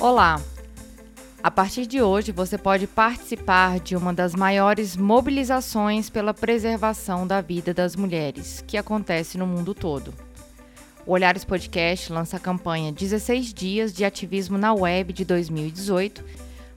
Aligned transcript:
Olá! 0.00 0.40
A 1.42 1.50
partir 1.50 1.84
de 1.84 2.00
hoje, 2.00 2.32
você 2.32 2.56
pode 2.56 2.86
participar 2.86 3.78
de 3.80 3.94
uma 3.94 4.14
das 4.14 4.34
maiores 4.34 4.96
mobilizações 4.96 6.08
pela 6.08 6.32
preservação 6.32 7.26
da 7.26 7.42
vida 7.42 7.74
das 7.74 7.94
mulheres, 7.94 8.64
que 8.66 8.78
acontece 8.78 9.36
no 9.36 9.46
mundo 9.46 9.74
todo. 9.74 10.14
O 11.04 11.12
Olhares 11.12 11.44
Podcast 11.44 12.10
lança 12.10 12.38
a 12.38 12.40
campanha 12.40 12.90
16 12.90 13.52
Dias 13.52 13.92
de 13.92 14.02
Ativismo 14.02 14.56
na 14.56 14.72
Web 14.72 15.12
de 15.12 15.22
2018, 15.22 16.24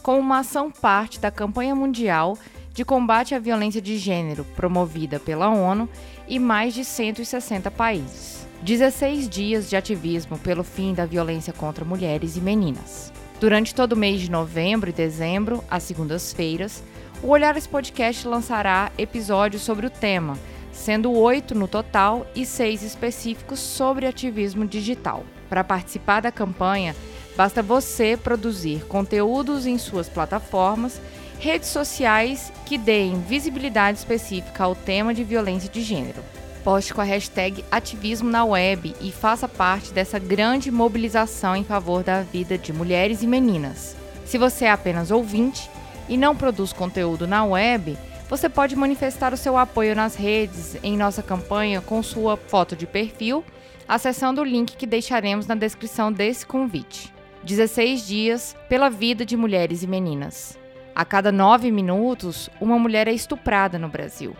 como 0.00 0.20
uma 0.20 0.38
ação 0.38 0.70
parte 0.70 1.18
da 1.18 1.32
campanha 1.32 1.74
mundial 1.74 2.38
de 2.72 2.84
combate 2.84 3.34
à 3.34 3.40
violência 3.40 3.82
de 3.82 3.98
gênero, 3.98 4.44
promovida 4.54 5.18
pela 5.18 5.48
ONU 5.48 5.88
e 6.28 6.38
mais 6.38 6.72
de 6.72 6.84
160 6.84 7.68
países. 7.68 8.47
16 8.62 9.28
dias 9.28 9.70
de 9.70 9.76
ativismo 9.76 10.36
pelo 10.38 10.64
fim 10.64 10.92
da 10.92 11.06
violência 11.06 11.52
contra 11.52 11.84
mulheres 11.84 12.36
e 12.36 12.40
meninas. 12.40 13.12
Durante 13.40 13.72
todo 13.72 13.92
o 13.92 13.96
mês 13.96 14.20
de 14.20 14.30
novembro 14.30 14.90
e 14.90 14.92
dezembro, 14.92 15.62
às 15.70 15.84
segundas-feiras, 15.84 16.82
o 17.22 17.28
Olhares 17.28 17.68
Podcast 17.68 18.26
lançará 18.26 18.90
episódios 18.98 19.62
sobre 19.62 19.86
o 19.86 19.90
tema, 19.90 20.36
sendo 20.72 21.12
oito 21.12 21.54
no 21.54 21.68
total 21.68 22.26
e 22.34 22.44
seis 22.44 22.82
específicos 22.82 23.60
sobre 23.60 24.06
ativismo 24.06 24.66
digital. 24.66 25.24
Para 25.48 25.62
participar 25.62 26.20
da 26.20 26.32
campanha, 26.32 26.96
basta 27.36 27.62
você 27.62 28.16
produzir 28.16 28.84
conteúdos 28.86 29.66
em 29.66 29.78
suas 29.78 30.08
plataformas, 30.08 31.00
redes 31.38 31.68
sociais 31.68 32.52
que 32.66 32.76
deem 32.76 33.20
visibilidade 33.20 33.98
específica 33.98 34.64
ao 34.64 34.74
tema 34.74 35.14
de 35.14 35.22
violência 35.22 35.70
de 35.70 35.80
gênero. 35.80 36.22
Poste 36.64 36.92
com 36.92 37.00
a 37.00 37.04
hashtag 37.04 37.64
ativismo 37.70 38.28
na 38.28 38.44
web 38.44 38.94
e 39.00 39.12
faça 39.12 39.48
parte 39.48 39.92
dessa 39.92 40.18
grande 40.18 40.70
mobilização 40.70 41.54
em 41.56 41.64
favor 41.64 42.02
da 42.02 42.22
vida 42.22 42.58
de 42.58 42.72
mulheres 42.72 43.22
e 43.22 43.26
meninas. 43.26 43.96
Se 44.26 44.36
você 44.36 44.66
é 44.66 44.70
apenas 44.70 45.10
ouvinte 45.10 45.70
e 46.08 46.16
não 46.16 46.36
produz 46.36 46.72
conteúdo 46.72 47.26
na 47.26 47.44
web, 47.44 47.96
você 48.28 48.48
pode 48.48 48.76
manifestar 48.76 49.32
o 49.32 49.36
seu 49.38 49.56
apoio 49.56 49.96
nas 49.96 50.14
redes 50.14 50.76
em 50.82 50.96
nossa 50.96 51.22
campanha 51.22 51.80
com 51.80 52.02
sua 52.02 52.36
foto 52.36 52.76
de 52.76 52.86
perfil, 52.86 53.42
acessando 53.88 54.42
o 54.42 54.44
link 54.44 54.76
que 54.76 54.86
deixaremos 54.86 55.46
na 55.46 55.54
descrição 55.54 56.12
desse 56.12 56.44
convite. 56.44 57.12
16 57.44 58.06
dias 58.06 58.56
pela 58.68 58.90
vida 58.90 59.24
de 59.24 59.36
mulheres 59.36 59.82
e 59.82 59.86
meninas. 59.86 60.58
A 60.94 61.04
cada 61.04 61.32
nove 61.32 61.70
minutos, 61.70 62.50
uma 62.60 62.78
mulher 62.78 63.08
é 63.08 63.12
estuprada 63.12 63.78
no 63.78 63.88
Brasil. 63.88 64.36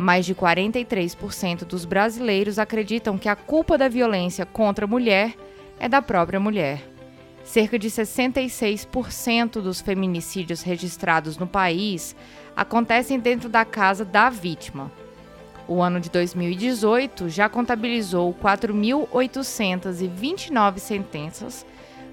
Mais 0.00 0.24
de 0.24 0.34
43% 0.34 1.66
dos 1.66 1.84
brasileiros 1.84 2.58
acreditam 2.58 3.18
que 3.18 3.28
a 3.28 3.36
culpa 3.36 3.76
da 3.76 3.86
violência 3.86 4.46
contra 4.46 4.86
a 4.86 4.88
mulher 4.88 5.34
é 5.78 5.90
da 5.90 6.00
própria 6.00 6.40
mulher. 6.40 6.82
Cerca 7.44 7.78
de 7.78 7.90
66% 7.90 9.60
dos 9.60 9.82
feminicídios 9.82 10.62
registrados 10.62 11.36
no 11.36 11.46
país 11.46 12.16
acontecem 12.56 13.20
dentro 13.20 13.50
da 13.50 13.62
casa 13.62 14.02
da 14.02 14.30
vítima. 14.30 14.90
O 15.68 15.82
ano 15.82 16.00
de 16.00 16.08
2018 16.08 17.28
já 17.28 17.50
contabilizou 17.50 18.34
4.829 18.42 20.78
sentenças 20.78 21.66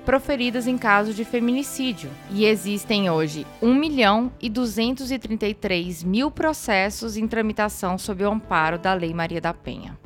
proferidas 0.07 0.67
em 0.67 0.77
caso 0.77 1.13
de 1.13 1.25
feminicídio. 1.25 2.09
E 2.31 2.45
existem 2.45 3.09
hoje 3.09 3.45
1 3.61 3.73
milhão 3.75 4.31
e 4.41 4.49
233 4.49 6.01
mil 6.01 6.31
processos 6.31 7.17
em 7.17 7.27
tramitação 7.27 7.97
sob 7.97 8.23
o 8.23 8.31
amparo 8.31 8.79
da 8.79 8.93
Lei 8.93 9.13
Maria 9.13 9.41
da 9.41 9.53
Penha. 9.53 9.97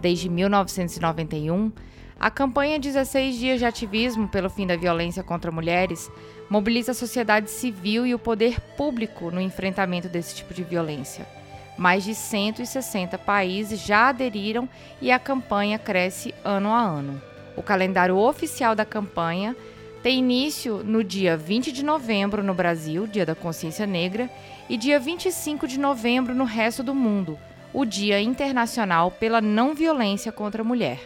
Desde 0.00 0.30
1991, 0.30 1.70
a 2.18 2.30
campanha 2.30 2.78
16 2.78 3.36
Dias 3.36 3.58
de 3.58 3.66
Ativismo 3.66 4.28
pelo 4.28 4.48
Fim 4.48 4.66
da 4.66 4.78
Violência 4.78 5.22
contra 5.22 5.52
Mulheres 5.52 6.10
mobiliza 6.48 6.92
a 6.92 6.94
sociedade 6.94 7.50
civil 7.50 8.06
e 8.06 8.14
o 8.14 8.18
poder 8.18 8.58
público 8.78 9.30
no 9.30 9.42
enfrentamento 9.42 10.08
desse 10.08 10.36
tipo 10.36 10.54
de 10.54 10.64
violência. 10.64 11.28
Mais 11.76 12.02
de 12.02 12.14
160 12.14 13.18
países 13.18 13.78
já 13.78 14.08
aderiram 14.08 14.66
e 15.02 15.12
a 15.12 15.18
campanha 15.18 15.78
cresce 15.78 16.34
ano 16.42 16.70
a 16.70 16.80
ano. 16.80 17.29
O 17.60 17.62
calendário 17.62 18.16
oficial 18.16 18.74
da 18.74 18.86
campanha 18.86 19.54
tem 20.02 20.18
início 20.18 20.82
no 20.82 21.04
dia 21.04 21.36
20 21.36 21.70
de 21.70 21.84
novembro 21.84 22.42
no 22.42 22.54
Brasil, 22.54 23.06
Dia 23.06 23.26
da 23.26 23.34
Consciência 23.34 23.86
Negra, 23.86 24.30
e 24.66 24.78
dia 24.78 24.98
25 24.98 25.68
de 25.68 25.78
novembro 25.78 26.34
no 26.34 26.44
resto 26.44 26.82
do 26.82 26.94
mundo, 26.94 27.38
o 27.70 27.84
Dia 27.84 28.18
Internacional 28.18 29.10
pela 29.10 29.42
Não 29.42 29.74
Violência 29.74 30.32
contra 30.32 30.62
a 30.62 30.64
Mulher. 30.64 30.98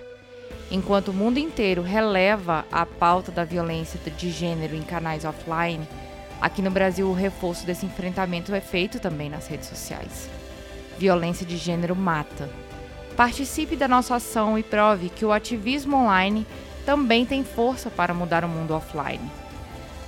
Enquanto 0.70 1.09
o 1.09 1.12
mundo 1.12 1.38
inteiro 1.38 1.82
releva 1.82 2.65
a 2.71 2.86
pauta 2.86 3.32
da 3.32 3.42
violência 3.42 3.98
de 4.16 4.31
gênero 4.31 4.76
em 4.76 4.82
canais 4.82 5.25
offline, 5.25 5.88
aqui 6.41 6.62
no 6.62 6.71
Brasil 6.71 7.09
o 7.09 7.15
reforço 7.15 7.66
desse 7.66 7.84
enfrentamento 7.84 8.54
é 8.54 8.60
feito 8.60 9.00
também 9.00 9.28
nas 9.28 9.48
redes 9.48 9.66
sociais. 9.66 10.31
Violência 10.98 11.44
de 11.44 11.56
gênero 11.56 11.97
mata. 11.97 12.48
Participe 13.17 13.77
da 13.77 13.87
nossa 13.87 14.17
ação 14.17 14.59
e 14.59 14.63
prove 14.63 15.09
que 15.09 15.25
o 15.25 15.33
ativismo 15.33 15.97
online 15.97 16.47
também 16.85 17.25
tem 17.25 17.45
força 17.45 17.91
para 17.91 18.13
mudar 18.13 18.45
o 18.45 18.49
mundo 18.49 18.75
offline. 18.75 19.31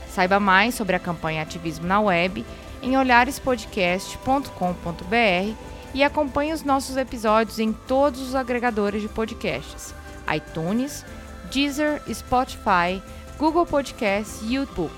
Saiba 0.09 0.41
mais 0.41 0.75
sobre 0.75 0.97
a 0.97 0.99
campanha 0.99 1.43
Ativismo 1.43 1.87
na 1.87 2.01
Web 2.01 2.45
em 2.83 2.97
olharespodcast.com.br 2.97 5.55
e 5.95 6.03
acompanhe 6.03 6.53
os 6.53 6.63
nossos 6.63 6.97
episódios 6.97 7.59
em 7.59 7.73
todos 7.73 8.21
os 8.21 8.35
agregadores 8.35 9.03
de 9.03 9.09
podcasts: 9.09 9.95
iTunes, 10.35 11.05
Deezer, 11.51 12.03
Spotify, 12.13 13.03
Google 13.39 13.67
Podcasts 13.67 14.43
e 14.43 14.55
YouTube. 14.55 14.93